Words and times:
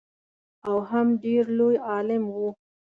او 0.67 0.75
هم 0.89 1.07
ډېر 1.23 1.43
لوی 1.57 1.75
عالم 1.89 2.23
و. 2.29 2.37